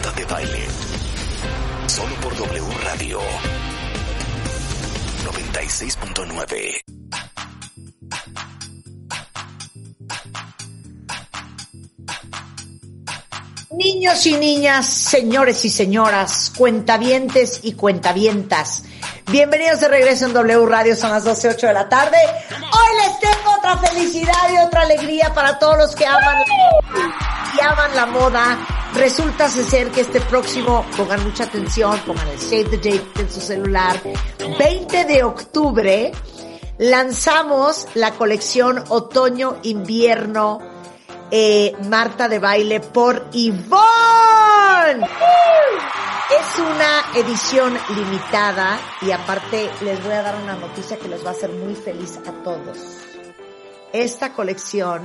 [0.00, 0.66] De Baile.
[1.86, 3.20] Solo por W Radio
[5.24, 6.82] 96.9.
[13.72, 18.84] Niños y niñas, señores y señoras, cuentavientes y cuentavientas.
[19.30, 22.16] Bienvenidos de regreso en W Radio, son las 12.08 de la tarde.
[22.50, 26.42] Hoy les tengo otra felicidad y otra alegría para todos los que aman
[27.54, 28.69] y aman la moda.
[28.94, 33.40] Resulta ser que este próximo, pongan mucha atención, pongan el save the date en su
[33.40, 34.00] celular,
[34.58, 36.12] 20 de octubre,
[36.78, 40.60] lanzamos la colección otoño-invierno
[41.30, 45.06] eh, Marta de Baile por Yvonne.
[46.30, 51.28] Es una edición limitada y aparte les voy a dar una noticia que los va
[51.30, 52.78] a hacer muy feliz a todos.
[53.92, 55.02] Esta colección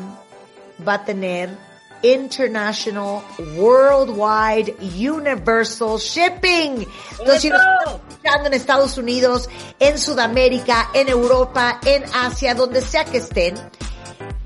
[0.88, 1.75] va a tener
[2.14, 3.24] International
[3.56, 6.86] Worldwide Universal Shipping.
[7.20, 12.82] Entonces, si nos están escuchando en Estados Unidos, en Sudamérica, en Europa, en Asia, donde
[12.82, 13.56] sea que estén,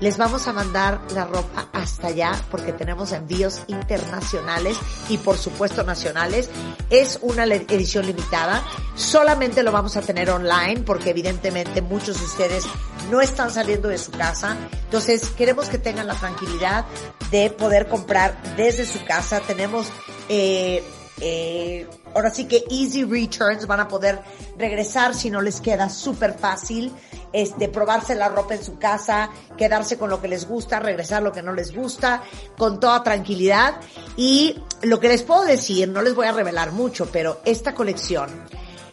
[0.00, 4.78] les vamos a mandar la ropa hasta allá porque tenemos envíos internacionales
[5.10, 6.48] y por supuesto nacionales.
[6.88, 8.64] Es una edición limitada.
[8.94, 12.64] Solamente lo vamos a tener online porque evidentemente muchos de ustedes
[13.10, 14.56] no están saliendo de su casa.
[14.84, 16.84] Entonces queremos que tengan la tranquilidad
[17.30, 19.40] de poder comprar desde su casa.
[19.40, 19.88] Tenemos
[20.28, 20.82] eh,
[21.20, 24.20] eh, ahora sí que easy returns van a poder
[24.56, 26.92] regresar si no les queda súper fácil
[27.32, 31.32] este, probarse la ropa en su casa, quedarse con lo que les gusta, regresar lo
[31.32, 32.22] que no les gusta,
[32.56, 33.76] con toda tranquilidad.
[34.16, 38.30] Y lo que les puedo decir, no les voy a revelar mucho, pero esta colección,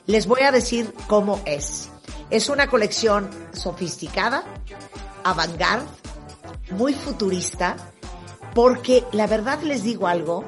[0.06, 1.90] les voy a decir cómo es.
[2.30, 4.44] Es una colección sofisticada,
[5.23, 5.86] avant-garde,
[6.72, 7.75] muy futurista,
[8.53, 10.44] porque la verdad les digo algo,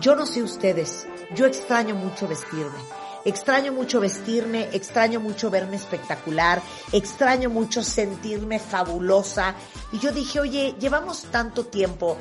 [0.00, 2.78] yo no sé ustedes, yo extraño mucho vestirme
[3.24, 9.54] Extraño mucho vestirme, extraño mucho verme espectacular, extraño mucho sentirme fabulosa.
[9.92, 12.16] Y yo dije, oye, llevamos tanto tiempo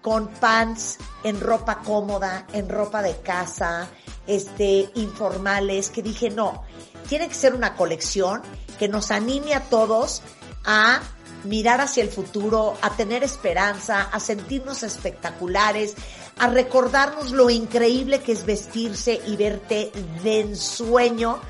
[0.00, 3.88] con pants, en ropa cómoda, en ropa de casa,
[4.26, 6.62] este, informales, que dije, no,
[7.08, 8.42] tiene que ser una colección
[8.78, 10.22] que nos anime a todos
[10.64, 11.00] a
[11.44, 15.94] mirar hacia el futuro, a tener esperanza, a sentirnos espectaculares,
[16.38, 19.90] a recordarnos lo increíble que es vestirse y verte
[20.22, 21.40] de ensueño.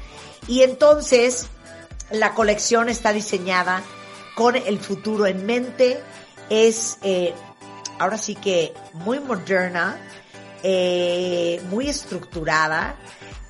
[0.46, 1.46] Y entonces
[2.10, 3.82] la colección está diseñada
[4.34, 6.00] con el futuro en mente.
[6.48, 7.34] Es eh,
[7.98, 9.98] ahora sí que muy moderna,
[10.62, 12.96] eh, muy estructurada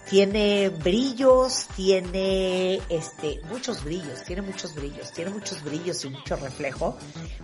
[0.09, 6.97] tiene brillos, tiene este muchos brillos, tiene muchos brillos, tiene muchos brillos y mucho reflejo,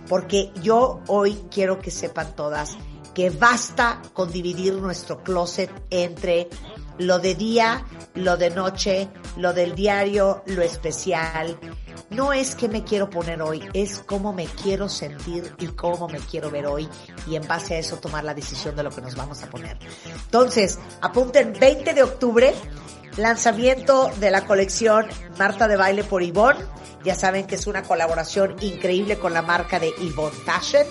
[0.07, 2.77] porque yo hoy quiero que sepan todas
[3.13, 6.49] que basta con dividir nuestro closet entre
[6.97, 11.57] lo de día, lo de noche, lo del diario, lo especial.
[12.09, 16.19] No es que me quiero poner hoy, es cómo me quiero sentir y cómo me
[16.19, 16.87] quiero ver hoy
[17.27, 19.77] y en base a eso tomar la decisión de lo que nos vamos a poner.
[20.25, 22.53] Entonces, apunten 20 de octubre,
[23.17, 25.07] lanzamiento de la colección
[25.37, 26.59] Marta de Baile por Yvonne.
[27.03, 30.85] Ya saben que es una colaboración increíble con la marca de Yvonne Fashion.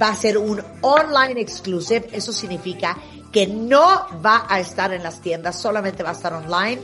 [0.00, 2.96] Va a ser un online exclusive, eso significa
[3.32, 6.80] que no va a estar en las tiendas, solamente va a estar online,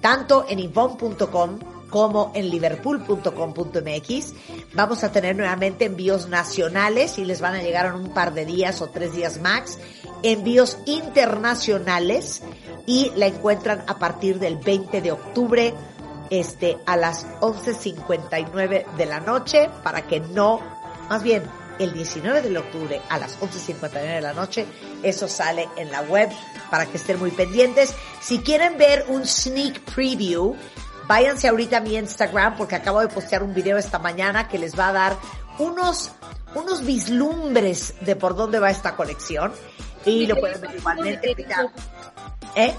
[0.00, 1.58] tanto en yvonne.com
[1.90, 4.32] como en liverpool.com.mx.
[4.74, 8.44] Vamos a tener nuevamente envíos nacionales y les van a llegar en un par de
[8.44, 9.78] días o tres días max.
[10.22, 12.42] Envíos internacionales
[12.86, 15.74] y la encuentran a partir del 20 de octubre
[16.30, 20.60] este, a las 11.59 de la noche para que no,
[21.08, 21.42] más bien
[21.78, 24.66] el 19 de octubre a las 11.59 de la noche.
[25.02, 26.28] Eso sale en la web
[26.70, 27.94] para que estén muy pendientes.
[28.20, 30.56] Si quieren ver un sneak preview,
[31.06, 34.78] váyanse ahorita a mi Instagram porque acabo de postear un video esta mañana que les
[34.78, 35.16] va a dar
[35.58, 36.12] unos,
[36.54, 39.52] unos vislumbres de por dónde va esta colección.
[40.04, 41.36] Y lo pueden ver igualmente.
[42.54, 42.74] ¿Eh?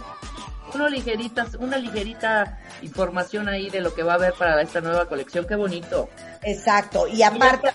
[0.74, 5.08] Una ligerita, una ligerita información ahí de lo que va a haber para esta nueva
[5.08, 5.46] colección.
[5.48, 6.10] Qué bonito.
[6.44, 7.08] Exacto.
[7.08, 7.70] Y aparte,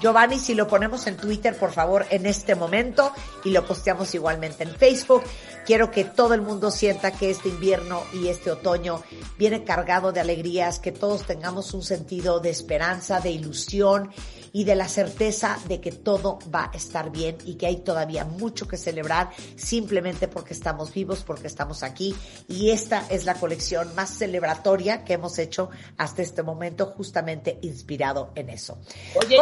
[0.00, 3.12] Giovanni, si lo ponemos en Twitter, por favor, en este momento
[3.44, 5.22] y lo posteamos igualmente en Facebook.
[5.66, 9.02] Quiero que todo el mundo sienta que este invierno y este otoño
[9.36, 14.10] viene cargado de alegrías, que todos tengamos un sentido de esperanza, de ilusión
[14.52, 18.24] y de la certeza de que todo va a estar bien y que hay todavía
[18.24, 22.14] mucho que celebrar simplemente porque estamos vivos, porque estamos aquí.
[22.48, 28.32] Y esta es la colección más celebratoria que hemos hecho hasta este momento, justamente inspirado
[28.34, 28.78] en eso.
[29.16, 29.36] Oye,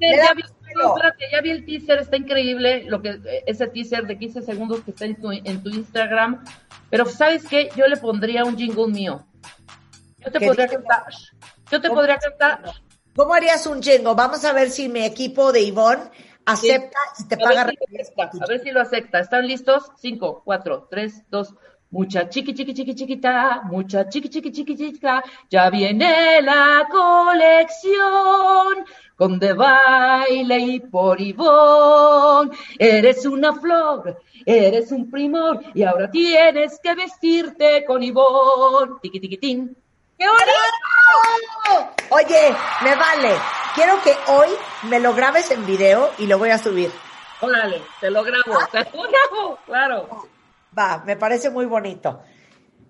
[0.00, 4.18] ¿ya, viste, no, espérate, ya vi el teaser, está increíble, lo que ese teaser de
[4.18, 6.44] 15 segundos que está en tu, en tu Instagram.
[6.90, 7.70] Pero ¿sabes qué?
[7.76, 9.26] Yo le pondría un jingle mío.
[10.18, 11.04] Yo te podría cantar.
[11.70, 12.72] Yo te podría cantar.
[13.14, 14.14] ¿Cómo harías un jingle?
[14.14, 16.10] Vamos a ver si mi equipo de Ivonne
[16.44, 17.64] acepta y te paga.
[17.64, 19.20] Ver si a ver si lo acepta.
[19.20, 19.90] ¿Están listos?
[19.98, 21.54] 5, 4, 3, 2.
[21.92, 28.84] Mucha chiqui, chiqui, chiqui, chiquita, mucha chiqui, chiqui, chiqui, chiquita, ya viene la colección
[29.16, 32.52] con de baile y por Ivón.
[32.78, 39.00] Eres una flor, eres un primor y ahora tienes que vestirte con Ivón.
[39.02, 39.76] Tiqui, tiquitín.
[40.16, 41.90] ¡Qué bonito!
[42.10, 42.54] Oye,
[42.84, 43.34] me vale.
[43.74, 44.48] Quiero que hoy
[44.88, 46.92] me lo grabes en video y lo voy a subir.
[47.40, 50.28] Órale, te lo grabo, te lo grabo, claro.
[50.76, 52.22] Va, me parece muy bonito.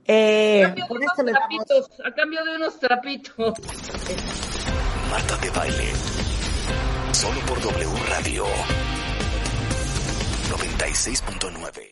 [0.04, 0.86] Eh, a, cambio
[1.32, 3.54] trapitos, a cambio de unos trapitos.
[5.10, 5.92] Marta de baile.
[7.12, 8.44] Solo por W Radio
[10.50, 11.88] 96.9.